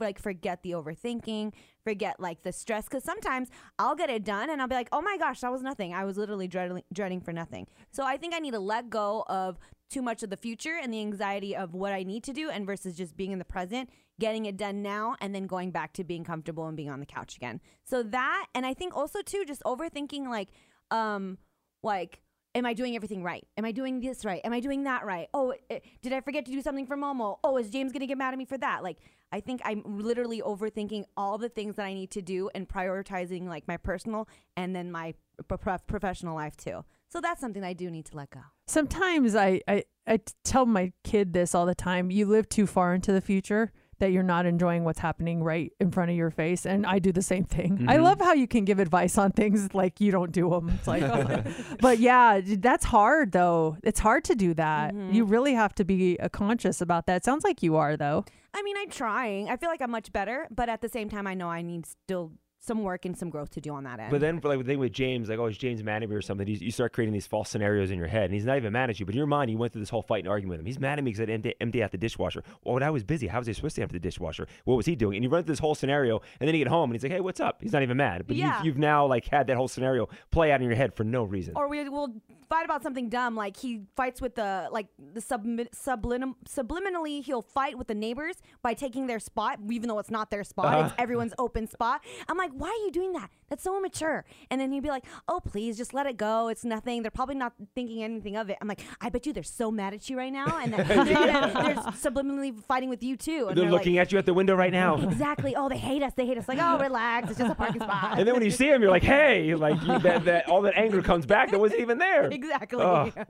like 0.00 0.18
forget 0.18 0.62
the 0.62 0.72
overthinking, 0.72 1.52
forget 1.84 2.18
like 2.18 2.42
the 2.42 2.52
stress. 2.52 2.84
Because 2.84 3.04
sometimes 3.04 3.48
I'll 3.78 3.94
get 3.94 4.10
it 4.10 4.24
done 4.24 4.50
and 4.50 4.60
I'll 4.60 4.68
be 4.68 4.74
like, 4.74 4.88
oh 4.92 5.02
my 5.02 5.16
gosh, 5.18 5.40
that 5.40 5.52
was 5.52 5.62
nothing. 5.62 5.92
I 5.92 6.04
was 6.04 6.16
literally 6.16 6.48
dreading, 6.48 6.82
dreading 6.92 7.20
for 7.20 7.32
nothing. 7.32 7.66
So 7.90 8.04
I 8.04 8.16
think 8.16 8.34
I 8.34 8.38
need 8.38 8.52
to 8.52 8.60
let 8.60 8.88
go 8.90 9.24
of 9.28 9.58
too 9.90 10.02
much 10.02 10.22
of 10.22 10.30
the 10.30 10.36
future 10.36 10.78
and 10.80 10.92
the 10.92 11.00
anxiety 11.00 11.54
of 11.54 11.74
what 11.74 11.92
I 11.92 12.02
need 12.02 12.24
to 12.24 12.32
do, 12.32 12.48
and 12.48 12.64
versus 12.64 12.96
just 12.96 13.16
being 13.16 13.32
in 13.32 13.38
the 13.38 13.44
present, 13.44 13.90
getting 14.18 14.46
it 14.46 14.56
done 14.56 14.82
now, 14.82 15.16
and 15.20 15.34
then 15.34 15.46
going 15.46 15.70
back 15.70 15.92
to 15.94 16.04
being 16.04 16.24
comfortable 16.24 16.66
and 16.66 16.76
being 16.76 16.90
on 16.90 17.00
the 17.00 17.06
couch 17.06 17.36
again. 17.36 17.60
So 17.84 18.02
that, 18.04 18.46
and 18.54 18.64
I 18.64 18.74
think 18.74 18.96
also 18.96 19.20
too, 19.22 19.44
just 19.46 19.62
overthinking 19.64 20.28
like, 20.28 20.48
um, 20.90 21.38
like 21.82 22.22
am 22.54 22.66
I 22.66 22.74
doing 22.74 22.96
everything 22.96 23.22
right? 23.22 23.46
Am 23.56 23.64
I 23.64 23.72
doing 23.72 24.00
this 24.00 24.24
right? 24.24 24.40
Am 24.44 24.52
I 24.52 24.60
doing 24.60 24.84
that 24.84 25.04
right? 25.04 25.28
Oh, 25.32 25.54
eh, 25.70 25.80
did 26.02 26.12
I 26.12 26.20
forget 26.20 26.44
to 26.46 26.52
do 26.52 26.60
something 26.60 26.86
for 26.86 26.96
Momo? 26.96 27.38
Oh, 27.44 27.56
is 27.56 27.70
James 27.70 27.92
going 27.92 28.00
to 28.00 28.06
get 28.06 28.18
mad 28.18 28.32
at 28.32 28.38
me 28.38 28.44
for 28.44 28.58
that? 28.58 28.82
Like, 28.82 28.98
I 29.32 29.40
think 29.40 29.60
I'm 29.64 29.82
literally 29.86 30.42
overthinking 30.42 31.04
all 31.16 31.38
the 31.38 31.48
things 31.48 31.76
that 31.76 31.86
I 31.86 31.94
need 31.94 32.10
to 32.12 32.22
do 32.22 32.50
and 32.54 32.68
prioritizing 32.68 33.46
like 33.46 33.68
my 33.68 33.76
personal 33.76 34.28
and 34.56 34.74
then 34.74 34.90
my 34.90 35.14
pro- 35.46 35.78
professional 35.78 36.34
life 36.34 36.56
too. 36.56 36.84
So 37.10 37.20
that's 37.20 37.40
something 37.40 37.64
I 37.64 37.72
do 37.72 37.90
need 37.90 38.06
to 38.06 38.16
let 38.16 38.30
go. 38.30 38.40
Sometimes 38.68 39.34
I, 39.34 39.60
I, 39.66 39.84
I 40.06 40.20
tell 40.44 40.64
my 40.64 40.92
kid 41.04 41.32
this 41.32 41.54
all 41.54 41.66
the 41.66 41.74
time. 41.74 42.10
You 42.10 42.26
live 42.26 42.48
too 42.48 42.66
far 42.66 42.94
into 42.94 43.12
the 43.12 43.20
future 43.20 43.72
that 43.98 44.12
you're 44.12 44.22
not 44.22 44.46
enjoying 44.46 44.84
what's 44.84 45.00
happening 45.00 45.42
right 45.42 45.72
in 45.78 45.90
front 45.90 46.10
of 46.10 46.16
your 46.16 46.30
face. 46.30 46.64
And 46.64 46.86
I 46.86 46.98
do 47.00 47.12
the 47.12 47.20
same 47.20 47.44
thing. 47.44 47.84
I 47.86 47.96
Mhm. 47.96 48.02
love 48.04 48.18
how 48.20 48.32
you 48.32 48.46
can 48.48 48.64
give 48.64 48.78
advice 48.78 49.18
on 49.18 49.32
things 49.32 49.74
like 49.74 50.00
you 50.00 50.10
don't 50.10 50.32
do 50.32 50.48
them. 50.48 50.70
It's 50.70 50.86
like, 50.86 51.02
oh. 51.02 51.42
but 51.80 51.98
yeah, 51.98 52.40
that's 52.44 52.84
hard 52.86 53.32
though. 53.32 53.76
It's 53.82 54.00
hard 54.00 54.24
to 54.24 54.34
do 54.34 54.54
that. 54.54 54.94
Mhm. 54.94 55.12
You 55.12 55.24
really 55.24 55.52
have 55.54 55.74
to 55.74 55.84
be 55.84 56.18
uh, 56.18 56.28
conscious 56.30 56.80
about 56.80 57.06
that. 57.06 57.24
Sounds 57.26 57.44
like 57.44 57.62
you 57.62 57.76
are 57.76 57.96
though. 57.96 58.24
I 58.54 58.62
mean, 58.62 58.76
I'm 58.78 58.88
trying. 58.88 59.50
I 59.50 59.56
feel 59.56 59.68
like 59.68 59.82
I'm 59.82 59.90
much 59.90 60.12
better, 60.12 60.46
but 60.50 60.68
at 60.70 60.80
the 60.80 60.88
same 60.88 61.10
time, 61.10 61.26
I 61.26 61.34
know 61.34 61.48
I 61.50 61.60
need 61.60 61.84
still 61.86 62.32
some 62.62 62.82
work 62.82 63.06
and 63.06 63.16
some 63.16 63.30
growth 63.30 63.50
to 63.50 63.60
do 63.60 63.72
on 63.72 63.84
that 63.84 63.98
end. 63.98 64.10
But 64.10 64.20
then, 64.20 64.38
like 64.44 64.58
the 64.58 64.64
thing 64.64 64.78
with 64.78 64.92
James, 64.92 65.28
like, 65.30 65.38
oh, 65.38 65.46
is 65.46 65.56
James 65.56 65.82
mad 65.82 66.02
at 66.02 66.08
me 66.10 66.14
or 66.14 66.20
something? 66.20 66.46
You, 66.46 66.56
you 66.60 66.70
start 66.70 66.92
creating 66.92 67.14
these 67.14 67.26
false 67.26 67.48
scenarios 67.48 67.90
in 67.90 67.98
your 67.98 68.06
head, 68.06 68.24
and 68.24 68.34
he's 68.34 68.44
not 68.44 68.58
even 68.58 68.72
mad 68.72 68.90
at 68.90 69.00
you, 69.00 69.06
but 69.06 69.14
in 69.14 69.18
your 69.18 69.26
mind, 69.26 69.50
you 69.50 69.56
went 69.56 69.72
through 69.72 69.80
this 69.80 69.88
whole 69.88 70.02
fight 70.02 70.24
and 70.24 70.28
argument 70.28 70.58
with 70.58 70.60
him. 70.60 70.66
He's 70.66 70.78
mad 70.78 70.98
at 70.98 71.04
me 71.04 71.10
because 71.12 71.26
I 71.28 71.32
empty, 71.32 71.54
empty 71.60 71.82
out 71.82 71.90
the 71.90 71.98
dishwasher. 71.98 72.42
Well, 72.62 72.74
when 72.74 72.82
I 72.82 72.90
was 72.90 73.02
busy, 73.02 73.26
how 73.28 73.38
was 73.38 73.48
I 73.48 73.52
supposed 73.52 73.76
to 73.76 73.82
empty 73.82 73.94
the 73.94 74.02
dishwasher? 74.02 74.46
What 74.64 74.76
was 74.76 74.84
he 74.86 74.94
doing? 74.94 75.16
And 75.16 75.24
you 75.24 75.30
run 75.30 75.42
through 75.44 75.52
this 75.52 75.58
whole 75.58 75.74
scenario, 75.74 76.20
and 76.38 76.46
then 76.46 76.54
you 76.54 76.62
get 76.62 76.68
home, 76.70 76.90
and 76.90 76.94
he's 76.94 77.02
like, 77.02 77.12
hey, 77.12 77.20
what's 77.20 77.40
up? 77.40 77.62
He's 77.62 77.72
not 77.72 77.82
even 77.82 77.96
mad, 77.96 78.26
but 78.26 78.36
Yeah. 78.36 78.58
you've, 78.58 78.66
you've 78.66 78.78
now 78.78 79.06
like 79.06 79.26
had 79.26 79.46
that 79.46 79.56
whole 79.56 79.68
scenario 79.68 80.08
play 80.30 80.52
out 80.52 80.60
in 80.60 80.66
your 80.66 80.76
head 80.76 80.94
for 80.94 81.04
no 81.04 81.24
reason. 81.24 81.54
or 81.56 81.66
we 81.68 81.88
will 81.88 82.14
fight 82.50 82.64
about 82.64 82.82
something 82.82 83.08
dumb 83.08 83.36
like 83.36 83.56
he 83.56 83.80
fights 83.94 84.20
with 84.20 84.34
the 84.34 84.68
like 84.72 84.88
the 85.14 85.20
submi- 85.20 85.68
sublim- 85.70 86.34
subliminally 86.48 87.22
he'll 87.24 87.42
fight 87.42 87.78
with 87.78 87.86
the 87.86 87.94
neighbors 87.94 88.36
by 88.60 88.74
taking 88.74 89.06
their 89.06 89.20
spot 89.20 89.60
even 89.70 89.88
though 89.88 90.00
it's 90.00 90.10
not 90.10 90.30
their 90.32 90.42
spot 90.42 90.74
it's 90.80 90.86
Uh-huh. 90.92 90.94
everyone's 90.98 91.32
open 91.38 91.68
spot 91.68 92.00
i'm 92.28 92.36
like 92.36 92.49
like, 92.50 92.60
why 92.60 92.68
are 92.68 92.84
you 92.84 92.90
doing 92.90 93.12
that? 93.12 93.30
That's 93.48 93.64
so 93.64 93.76
immature. 93.76 94.24
And 94.50 94.60
then 94.60 94.70
he'd 94.72 94.82
be 94.82 94.88
like, 94.88 95.04
oh, 95.28 95.40
please, 95.40 95.76
just 95.76 95.92
let 95.92 96.06
it 96.06 96.16
go. 96.16 96.48
It's 96.48 96.64
nothing. 96.64 97.02
They're 97.02 97.10
probably 97.10 97.34
not 97.34 97.52
thinking 97.74 98.02
anything 98.02 98.36
of 98.36 98.48
it. 98.48 98.56
I'm 98.60 98.68
like, 98.68 98.80
I 99.00 99.08
bet 99.08 99.26
you 99.26 99.32
they're 99.32 99.42
so 99.42 99.70
mad 99.70 99.92
at 99.92 100.08
you 100.08 100.16
right 100.16 100.32
now, 100.32 100.58
and 100.62 100.72
that 100.72 100.86
they're, 100.88 101.04
they're 101.04 101.82
subliminally 101.92 102.56
fighting 102.64 102.88
with 102.88 103.02
you 103.02 103.16
too. 103.16 103.46
And 103.48 103.56
They're 103.56 103.64
like, 103.64 103.72
looking 103.72 103.98
at 103.98 104.12
you 104.12 104.18
at 104.18 104.26
the 104.26 104.34
window 104.34 104.54
right 104.54 104.72
now. 104.72 104.96
Exactly. 105.02 105.56
Oh, 105.56 105.68
they 105.68 105.78
hate 105.78 106.02
us. 106.02 106.12
They 106.14 106.26
hate 106.26 106.38
us. 106.38 106.48
Like, 106.48 106.58
oh, 106.60 106.78
relax. 106.78 107.30
It's 107.30 107.38
just 107.38 107.50
a 107.50 107.54
parking 107.54 107.82
spot. 107.82 108.18
And 108.18 108.26
then 108.26 108.34
when 108.34 108.44
you 108.44 108.50
see 108.50 108.68
him, 108.68 108.82
you're 108.82 108.90
like, 108.90 109.02
hey, 109.02 109.54
like 109.54 109.80
you, 109.82 109.98
that, 110.00 110.24
that, 110.24 110.48
all 110.48 110.62
that 110.62 110.74
anger 110.76 111.02
comes 111.02 111.26
back 111.26 111.50
that 111.50 111.58
wasn't 111.58 111.80
even 111.80 111.98
there. 111.98 112.24
exactly. 112.30 112.82
Oh. 112.82 113.10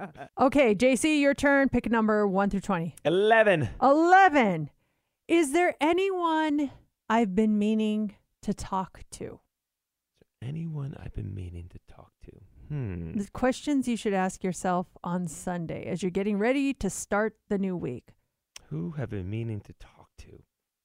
Okay, 0.41 0.75
JC, 0.75 1.21
your 1.21 1.35
turn. 1.35 1.69
Pick 1.69 1.87
a 1.87 1.89
number 1.91 2.27
one 2.27 2.51
through 2.51 2.61
20. 2.61 2.95
11. 3.05 3.69
11. 3.83 4.71
Is 5.29 5.53
there 5.53 5.75
anyone 5.81 6.71
I've 7.09 7.35
been 7.35 7.59
meaning 7.59 8.15
to 8.43 8.55
talk 8.55 9.03
to? 9.13 9.41
Anyone 10.43 10.97
I've 11.03 11.13
been 11.15 11.35
meaning 11.35 11.69
to 11.71 11.95
talk 11.95 12.13
to? 12.25 12.33
Hmm. 12.69 13.19
The 13.19 13.29
questions 13.33 13.89
you 13.89 13.97
should 13.97 14.15
ask 14.15 14.43
yourself 14.43 14.87
on 15.05 15.27
Sunday 15.27 15.85
as 15.87 16.03
you're 16.03 16.11
getting 16.11 16.39
ready 16.39 16.73
to 16.75 16.89
start 16.89 17.37
the 17.49 17.59
new 17.59 17.77
week. 17.77 18.09
Who 18.69 18.93
have 18.93 19.11
been 19.11 19.29
meaning 19.29 19.61
to 19.63 19.73
talk 19.75 20.09
to? 20.19 20.43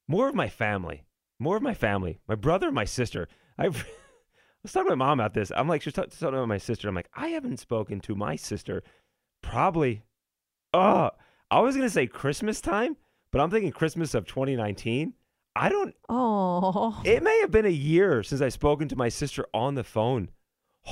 More 0.07 0.27
of 0.27 0.35
my 0.35 0.49
family. 0.49 1.05
More 1.39 1.57
of 1.57 1.63
my 1.63 1.73
family. 1.73 2.19
My 2.27 2.35
brother 2.35 2.71
my 2.71 2.85
sister. 2.85 3.27
I 3.57 3.67
was 4.63 4.71
talking 4.71 4.89
to 4.89 4.95
my 4.95 5.05
mom 5.05 5.19
about 5.19 5.33
this. 5.33 5.51
I'm 5.55 5.67
like, 5.67 5.81
she's 5.81 5.93
talking 5.93 6.11
about 6.21 6.47
my 6.47 6.57
sister. 6.57 6.89
I'm 6.89 6.95
like, 6.95 7.09
I 7.13 7.29
haven't 7.29 7.59
spoken 7.59 8.01
to 8.01 8.15
my 8.15 8.35
sister 8.35 8.83
probably. 9.45 10.03
Oh, 10.73 11.11
I 11.51 11.59
was 11.59 11.75
gonna 11.75 11.89
say 11.89 12.07
Christmas 12.07 12.59
time, 12.59 12.97
but 13.31 13.39
I'm 13.39 13.51
thinking 13.51 13.71
Christmas 13.71 14.13
of 14.13 14.25
2019. 14.25 15.13
I 15.55 15.69
don't. 15.69 15.95
Oh, 16.09 17.01
It 17.05 17.23
may 17.23 17.39
have 17.41 17.51
been 17.51 17.65
a 17.65 17.69
year 17.69 18.23
since 18.23 18.41
I've 18.41 18.53
spoken 18.53 18.87
to 18.89 18.95
my 18.95 19.09
sister 19.09 19.45
on 19.53 19.75
the 19.75 19.83
phone. 19.83 20.29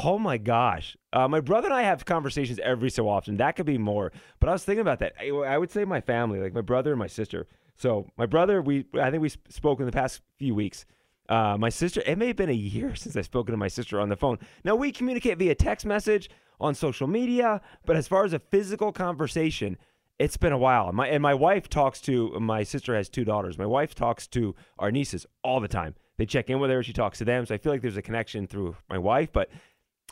Oh 0.04 0.18
my 0.18 0.38
gosh. 0.38 0.98
Uh, 1.12 1.28
my 1.28 1.40
brother 1.40 1.68
and 1.68 1.76
I 1.76 1.84
have 1.84 2.06
conversations 2.06 2.60
every 2.64 2.90
so 2.90 3.08
often. 3.08 3.38
That 3.38 3.56
could 3.56 3.66
be 3.66 3.78
more. 3.78 4.12
But 4.40 4.50
I 4.50 4.54
was 4.54 4.64
thinking 4.64 4.82
about 4.82 5.00
that. 5.00 5.14
I, 5.20 5.30
I 5.30 5.58
would 5.58 5.70
say 5.70 5.86
my 5.86 6.02
family, 6.02 6.40
like 6.40 6.54
my 6.54 6.62
brother 6.62 6.92
and 6.92 7.00
my 7.00 7.08
sister. 7.08 7.48
So 7.76 8.10
my 8.18 8.26
brother, 8.26 8.62
we 8.62 8.86
I 9.00 9.12
think 9.12 9.22
we 9.22 9.30
sp- 9.30 9.52
spoke 9.52 9.80
in 9.80 9.86
the 9.86 9.92
past 9.92 10.22
few 10.40 10.56
weeks. 10.56 10.86
Uh, 11.30 11.58
my 11.58 11.70
sister, 11.70 12.02
it 12.06 12.18
may 12.18 12.28
have 12.28 12.36
been 12.36 12.50
a 12.50 12.54
year 12.54 12.96
since 12.96 13.16
I've 13.16 13.26
spoken 13.26 13.52
to 13.54 13.58
my 13.58 13.68
sister 13.68 14.00
on 14.00 14.10
the 14.10 14.16
phone. 14.16 14.40
Now 14.64 14.76
we 14.76 14.92
communicate 14.92 15.38
via 15.38 15.56
text 15.56 15.86
message 15.86 16.30
on 16.60 16.74
social 16.74 17.08
media, 17.08 17.62
but 17.86 17.96
as 17.96 18.08
far 18.08 18.24
as 18.26 18.34
a 18.34 18.40
physical 18.40 18.92
conversation, 18.92 19.78
it's 20.20 20.38
been 20.38 20.54
a 20.54 20.58
while. 20.58 20.92
My 20.92 21.08
and 21.08 21.22
my 21.22 21.34
wife 21.34 21.70
talks 21.70 22.00
to 22.02 22.38
my 22.40 22.64
sister 22.64 22.96
has 22.96 23.10
two 23.10 23.26
daughters. 23.26 23.58
My 23.58 23.66
wife 23.66 23.96
talks 23.96 24.28
to 24.28 24.56
our 24.80 24.92
nieces 24.92 25.26
all 25.44 25.60
the 25.60 25.68
time. 25.68 25.96
They 26.18 26.26
check 26.26 26.50
in 26.50 26.60
with 26.60 26.70
her. 26.70 26.84
She 26.84 26.94
talks 26.94 27.18
to 27.20 27.26
them. 27.26 27.46
So 27.46 27.56
I 27.56 27.58
feel 27.58 27.72
like 27.72 27.82
there's 27.82 27.98
a 27.98 28.02
connection 28.02 28.46
through 28.48 28.76
my 28.90 28.98
wife. 29.00 29.32
But 29.34 29.50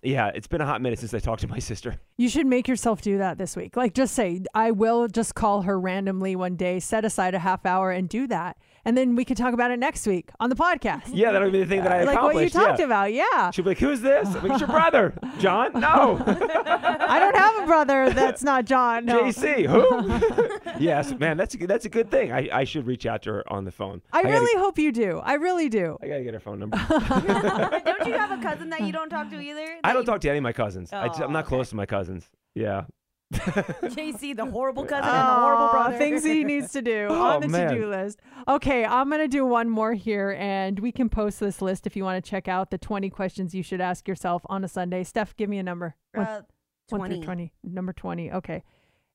yeah, 0.04 0.32
it's 0.34 0.48
been 0.48 0.62
a 0.62 0.66
hot 0.66 0.82
minute 0.82 0.98
since 0.98 1.14
I 1.14 1.20
talked 1.20 1.42
to 1.42 1.48
my 1.48 1.60
sister. 1.72 1.96
you 2.18 2.28
should 2.28 2.48
make 2.48 2.68
yourself 2.68 3.02
do 3.02 3.20
that 3.20 3.38
this 3.38 3.56
week. 3.56 3.78
Like, 3.78 3.94
just 3.94 4.16
say, 4.16 4.42
I 4.56 4.72
will 4.72 5.08
just 5.08 5.36
call 5.36 5.62
her 5.62 5.80
randomly 5.80 6.36
one 6.36 6.56
day, 6.56 6.80
set 6.80 7.06
aside 7.06 7.36
a 7.36 7.40
half 7.40 7.66
hour 7.68 7.92
and 7.92 8.10
do 8.10 8.26
that. 8.28 8.58
And 8.84 8.98
then 8.98 9.16
we 9.16 9.24
can 9.26 9.36
talk 9.36 9.54
about 9.54 9.70
it 9.72 9.78
next 9.80 10.08
week 10.08 10.30
on 10.40 10.50
the 10.50 10.56
podcast. 10.56 11.12
Yeah, 11.14 11.32
that'll 11.32 11.52
be 11.52 11.60
the 11.60 11.66
thing 11.68 11.84
that 11.84 11.92
I 11.92 12.04
like 12.06 12.22
what 12.22 12.36
you 12.44 12.50
talked 12.50 12.80
yeah. 12.80 12.86
about. 12.86 13.14
Yeah. 13.14 13.52
She'll 13.52 13.64
be 13.64 13.72
like, 13.72 13.78
"Who's 13.80 14.02
this?" 14.02 14.28
I'm 14.28 14.42
like, 14.44 14.52
"It's 14.54 14.62
your 14.62 14.68
brother, 14.70 15.14
John." 15.40 15.72
No, 15.82 16.22
I 16.26 17.20
don't 17.20 17.36
have 17.36 17.64
a 17.64 17.66
brother 17.66 18.10
that's 18.12 18.44
not 18.44 18.66
John. 18.66 19.06
No. 19.06 19.24
JC. 19.24 19.66
Who? 19.68 20.80
yes, 20.84 21.14
man, 21.20 21.38
that's 21.38 21.54
a, 21.56 21.58
good- 21.58 21.70
that's 21.70 21.86
a 21.86 21.90
good 21.90 22.10
thing. 22.12 22.32
I, 22.32 22.50
I 22.52 22.64
should 22.64 22.86
reach 22.88 23.06
out 23.06 23.22
to 23.24 23.32
her 23.34 23.52
on 23.54 23.66
the 23.66 23.72
phone. 23.72 24.02
I 24.12 24.24
gotta- 24.24 24.34
really 24.34 24.60
hope 24.60 24.78
you 24.80 24.92
do. 24.92 25.20
I 25.24 25.34
really 25.36 25.70
do. 25.70 25.98
I 26.02 26.08
gotta 26.08 26.24
get 26.24 26.34
her 26.34 26.40
phone 26.40 26.60
number. 26.60 26.78
don't 26.88 28.06
you 28.08 28.14
have 28.14 28.32
a 28.32 28.42
cousin 28.42 28.70
that 28.70 28.82
you 28.82 28.92
don't 28.92 29.10
talk 29.10 29.30
to 29.32 29.40
either? 29.40 29.78
I 29.84 29.94
don't 29.94 30.02
you- 30.04 30.06
talk 30.08 30.22
to 30.22 30.30
any 30.30 30.38
of 30.40 30.44
my 30.44 30.54
cousins. 30.54 30.92
I 30.94 31.08
just, 31.08 31.22
Oh, 31.22 31.26
I'm 31.26 31.34
not 31.34 31.46
okay. 31.46 31.50
close 31.50 31.70
to 31.70 31.76
my 31.76 31.86
cousins. 31.86 32.30
Yeah. 32.56 32.84
JC, 33.32 34.36
the 34.36 34.46
horrible 34.46 34.84
cousin 34.84 35.10
and 35.10 35.28
the 35.28 35.34
horrible 35.34 35.66
Aw, 35.66 35.72
brother. 35.72 35.98
Things 35.98 36.24
he 36.24 36.44
needs 36.44 36.72
to 36.74 36.82
do 36.82 37.08
Oh, 37.10 37.22
on 37.22 37.42
the 37.42 37.48
man. 37.48 37.74
to-do 37.74 37.88
list. 37.90 38.20
Okay, 38.48 38.86
I'm 38.86 39.10
gonna 39.10 39.28
do 39.28 39.46
one 39.46 39.70
more 39.70 39.94
here, 39.94 40.36
and 40.40 40.80
we 40.80 40.92
can 40.92 41.10
post 41.10 41.40
this 41.40 41.62
list 41.62 41.88
if 41.88 41.96
you 41.96 42.04
want 42.04 42.24
to 42.24 42.30
check 42.30 42.48
out 42.48 42.72
the 42.72 42.78
20 42.78 43.10
questions 43.10 43.56
you 43.56 43.64
should 43.64 43.82
ask 43.82 44.08
yourself 44.08 44.42
on 44.48 44.64
a 44.64 44.68
Sunday. 44.68 45.04
Steph, 45.04 45.36
give 45.38 45.50
me 45.50 45.58
a 45.58 45.64
number. 45.64 45.96
One- 46.14 46.28
Uh, 46.28 46.42
one 46.90 47.10
through 47.10 47.22
20. 47.24 47.26
20. 47.26 47.54
Number 47.64 47.94
20. 47.94 48.32
Okay. 48.34 48.64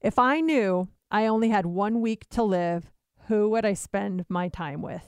If 0.00 0.18
I 0.18 0.40
knew 0.40 0.88
I 1.11 1.26
only 1.26 1.50
had 1.50 1.66
one 1.66 2.00
week 2.00 2.26
to 2.30 2.42
live, 2.42 2.90
who 3.28 3.50
would 3.50 3.66
I 3.66 3.75
spend 3.75 4.25
my 4.30 4.49
time 4.49 4.80
with? 4.82 5.02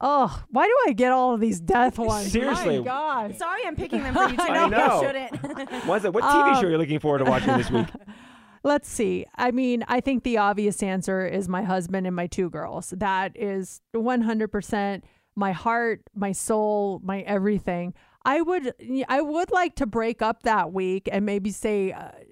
Oh, 0.00 0.42
why 0.50 0.66
do 0.66 0.74
I 0.88 0.92
get 0.92 1.12
all 1.12 1.34
of 1.34 1.40
these 1.40 1.60
death 1.60 1.98
ones? 2.12 2.32
Seriously. 2.32 2.78
My 2.78 2.84
God. 2.84 3.36
Sorry, 3.36 3.60
I'm 3.66 3.76
picking 3.76 4.02
them 4.02 4.14
for 4.16 4.28
you 4.28 4.36
too. 4.36 4.42
I 4.42 4.66
Maybe 4.68 4.70
know. 4.70 5.02
shouldn't. 5.02 5.72
What's 5.86 6.04
that? 6.04 6.12
What 6.14 6.24
TV 6.24 6.54
Um, 6.54 6.60
show 6.60 6.66
are 6.68 6.70
you 6.70 6.78
looking 6.78 6.98
forward 7.00 7.18
to 7.18 7.24
watching 7.24 7.56
this 7.56 7.70
week? 7.70 7.86
Let's 8.62 8.88
see. 8.88 9.26
I 9.36 9.50
mean, 9.52 9.84
I 9.88 10.00
think 10.00 10.22
the 10.22 10.36
obvious 10.38 10.82
answer 10.82 11.26
is 11.26 11.48
my 11.48 11.62
husband 11.62 12.06
and 12.06 12.14
my 12.14 12.26
two 12.26 12.50
girls. 12.50 12.92
That 12.96 13.32
is 13.34 13.80
100% 13.94 15.02
my 15.36 15.52
heart, 15.52 16.02
my 16.14 16.32
soul, 16.32 17.00
my 17.02 17.20
everything. 17.20 17.94
I 18.24 18.42
would 18.42 18.74
I 19.08 19.22
would 19.22 19.50
like 19.50 19.76
to 19.76 19.86
break 19.86 20.20
up 20.20 20.42
that 20.42 20.72
week 20.74 21.08
and 21.10 21.24
maybe 21.24 21.50
say 21.50 21.92
uh, 21.92 22.10
d- 22.10 22.26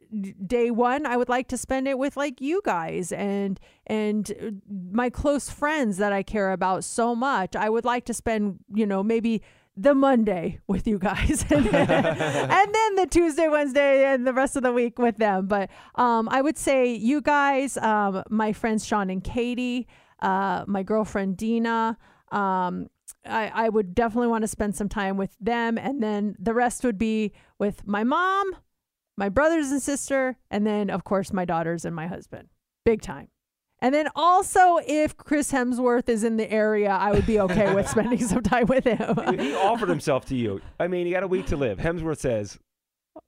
day 0.47 0.71
1 0.71 1.07
I 1.07 1.17
would 1.17 1.29
like 1.29 1.49
to 1.49 1.57
spend 1.57 1.87
it 1.87 1.99
with 1.99 2.17
like 2.17 2.41
you 2.41 2.61
guys 2.65 3.12
and 3.12 3.61
and 3.87 4.31
uh, 4.31 4.50
my 4.91 5.11
close 5.11 5.50
friends 5.50 5.97
that 5.99 6.12
I 6.12 6.23
care 6.23 6.53
about 6.53 6.85
so 6.85 7.15
much. 7.15 7.57
I 7.57 7.69
would 7.69 7.85
like 7.85 8.05
to 8.07 8.15
spend, 8.15 8.59
you 8.73 8.87
know, 8.87 9.03
maybe 9.03 9.43
the 9.77 9.95
Monday 9.95 10.59
with 10.67 10.87
you 10.87 10.99
guys, 10.99 11.45
and 11.50 11.65
then, 11.67 11.91
and 11.91 12.75
then 12.75 12.95
the 12.97 13.07
Tuesday, 13.11 13.49
Wednesday, 13.49 14.05
and 14.05 14.27
the 14.27 14.35
rest 14.35 14.57
of 14.57 14.62
the 14.62 14.73
week 14.73 14.99
with 14.99 15.17
them. 15.17 15.47
But 15.47 15.71
um, 15.95 16.29
I 16.31 16.43
would 16.43 16.59
say 16.59 16.93
you 16.93 17.21
guys, 17.21 17.77
um, 17.79 18.23
my 18.29 18.53
friends 18.53 18.85
Sean 18.85 19.09
and 19.09 19.23
Katie, 19.23 19.87
uh, 20.21 20.65
my 20.67 20.83
girlfriend 20.83 21.37
Dina. 21.37 21.97
Um, 22.31 22.88
I, 23.25 23.50
I 23.55 23.69
would 23.69 23.95
definitely 23.95 24.29
want 24.29 24.43
to 24.43 24.49
spend 24.49 24.77
some 24.77 24.88
time 24.88 25.17
with 25.17 25.35
them, 25.41 25.79
and 25.79 26.03
then 26.03 26.37
the 26.38 26.53
rest 26.53 26.85
would 26.85 26.99
be 26.99 27.33
with 27.59 27.87
my 27.87 28.05
mom, 28.05 28.53
my 29.18 29.28
brothers 29.28 29.70
and 29.70 29.82
sister, 29.82 30.37
and 30.50 30.66
then 30.66 30.88
of 30.88 31.04
course 31.04 31.32
my 31.32 31.44
daughters 31.44 31.84
and 31.84 31.94
my 31.94 32.06
husband. 32.06 32.48
Big 32.84 33.02
time. 33.02 33.28
And 33.80 33.94
then 33.94 34.08
also, 34.16 34.78
if 34.87 35.16
Chris 35.16 35.52
Hemsworth 35.52 36.08
is 36.08 36.25
in 36.25 36.37
the 36.37 36.50
area, 36.50 36.90
I 36.90 37.12
would 37.12 37.26
be 37.26 37.38
okay 37.40 37.75
with 37.75 37.88
spending 37.90 38.18
some 38.26 38.42
time 38.42 38.66
with 38.66 38.84
him. 38.84 39.38
He 39.38 39.54
offered 39.54 39.88
himself 39.88 40.25
to 40.26 40.37
you. 40.37 40.60
I 40.80 40.88
mean, 40.88 41.06
you 41.06 41.12
got 41.12 41.22
a 41.22 41.28
week 41.28 41.46
to 41.46 41.56
live. 41.56 41.78
Hemsworth 41.78 42.18
says, 42.18 42.58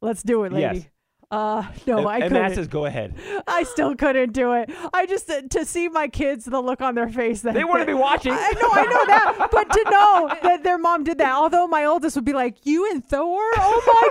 Let's 0.00 0.23
do 0.23 0.44
it, 0.44 0.52
lady. 0.52 0.78
Yes. 0.78 0.88
Uh, 1.31 1.63
no, 1.87 1.99
and, 1.99 2.09
I 2.09 2.21
couldn't. 2.21 2.37
And 2.37 2.43
Matt 2.43 2.55
says, 2.57 2.67
"Go 2.67 2.87
ahead." 2.87 3.15
I 3.47 3.63
still 3.63 3.95
couldn't 3.95 4.33
do 4.33 4.53
it. 4.53 4.69
I 4.93 5.07
just 5.07 5.31
uh, 5.31 5.43
to 5.43 5.65
see 5.65 5.89
my 5.89 6.09
kids, 6.09 6.45
the 6.45 6.61
look 6.61 6.81
on 6.81 6.97
their 6.97 7.09
face. 7.09 7.43
That 7.43 7.55
They 7.55 7.63
wouldn't 7.63 7.87
be 7.87 7.95
watching. 7.95 8.33
I 8.33 8.53
know, 8.61 8.71
I 8.73 8.83
know 8.85 9.07
that, 9.07 9.49
but 9.53 9.71
to 9.71 9.85
know 9.91 10.29
that 10.43 10.65
their 10.65 10.79
mom 10.79 11.05
did 11.05 11.19
that. 11.19 11.33
Although 11.33 11.69
my 11.69 11.85
oldest 11.85 12.17
would 12.17 12.25
be 12.25 12.33
like, 12.33 12.67
"You 12.67 12.91
and 12.91 13.05
Thor? 13.05 13.39
Oh 13.57 13.83
my 13.87 14.11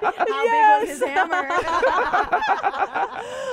god! 0.10 0.14
How 0.28 0.44
yes! 0.44 0.80
big 0.80 0.88
was 0.88 0.98
his 0.98 1.08
hammer? 1.08 1.46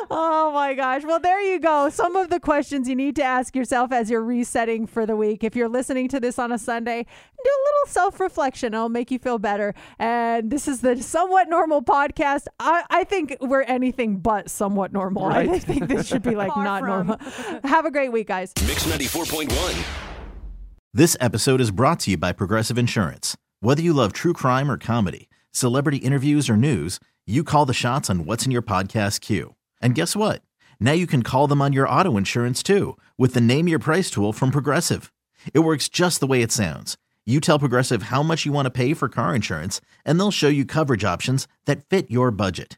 oh 0.09 0.51
my 0.53 0.73
gosh. 0.73 1.03
Well, 1.03 1.19
there 1.19 1.41
you 1.41 1.59
go. 1.59 1.89
Some 1.89 2.15
of 2.15 2.29
the 2.29 2.39
questions 2.39 2.87
you 2.87 2.95
need 2.95 3.15
to 3.17 3.23
ask 3.23 3.53
yourself 3.55 3.91
as 3.91 4.09
you're 4.09 4.23
resetting 4.23 4.87
for 4.87 5.05
the 5.05 5.15
week. 5.17 5.43
If 5.43 5.55
you're 5.57 5.69
listening 5.69 6.07
to 6.09 6.19
this 6.19 6.39
on 6.39 6.51
a 6.51 6.57
Sunday, 6.57 7.03
do 7.03 7.49
a 7.49 7.61
little 7.67 7.87
self 7.87 8.19
reflection. 8.19 8.73
It'll 8.73 8.89
make 8.89 9.11
you 9.11 9.19
feel 9.19 9.37
better. 9.39 9.75
And 9.99 10.49
this 10.49 10.67
is 10.67 10.81
the 10.81 11.01
Somewhat 11.01 11.49
Normal 11.49 11.81
podcast. 11.81 12.45
I, 12.59 12.83
I 12.93 13.03
think 13.05 13.35
we're 13.41 13.63
anything 13.63 14.17
but 14.17 14.51
somewhat 14.51 14.93
normal. 14.93 15.25
I 15.25 15.57
think 15.57 15.87
this 15.87 16.07
should 16.07 16.21
be 16.21 16.35
like 16.35 16.53
Far 16.53 16.63
not 16.63 16.81
from. 16.81 17.07
normal. 17.07 17.17
Have 17.63 17.85
a 17.85 17.91
great 17.91 18.11
week, 18.11 18.27
guys. 18.27 18.53
Mix 18.67 18.85
94.1. 18.85 19.83
This 20.93 21.17
episode 21.19 21.59
is 21.59 21.71
brought 21.71 22.01
to 22.01 22.11
you 22.11 22.17
by 22.17 22.33
Progressive 22.33 22.77
Insurance. 22.77 23.35
Whether 23.61 23.81
you 23.81 23.93
love 23.93 24.13
true 24.13 24.33
crime 24.33 24.69
or 24.69 24.77
comedy, 24.77 25.27
celebrity 25.51 25.97
interviews 25.97 26.51
or 26.51 26.55
news, 26.55 26.99
you 27.25 27.43
call 27.43 27.65
the 27.65 27.73
shots 27.73 28.11
on 28.11 28.25
what's 28.25 28.45
in 28.45 28.51
your 28.51 28.61
podcast 28.61 29.21
queue. 29.21 29.55
And 29.81 29.95
guess 29.95 30.15
what? 30.15 30.43
Now 30.79 30.91
you 30.91 31.07
can 31.07 31.23
call 31.23 31.47
them 31.47 31.63
on 31.63 31.73
your 31.73 31.89
auto 31.89 32.15
insurance 32.15 32.61
too 32.61 32.95
with 33.17 33.33
the 33.33 33.41
Name 33.41 33.67
Your 33.67 33.79
Price 33.79 34.11
tool 34.11 34.33
from 34.33 34.51
Progressive. 34.51 35.11
It 35.51 35.59
works 35.59 35.89
just 35.89 36.19
the 36.19 36.27
way 36.27 36.43
it 36.43 36.51
sounds. 36.51 36.95
You 37.25 37.39
tell 37.39 37.57
Progressive 37.57 38.03
how 38.03 38.21
much 38.21 38.45
you 38.45 38.51
want 38.51 38.67
to 38.67 38.69
pay 38.71 38.93
for 38.93 39.07
car 39.09 39.33
insurance, 39.33 39.79
and 40.05 40.19
they'll 40.19 40.29
show 40.29 40.49
you 40.49 40.65
coverage 40.65 41.05
options 41.05 41.47
that 41.65 41.87
fit 41.89 42.11
your 42.11 42.31
budget. 42.31 42.77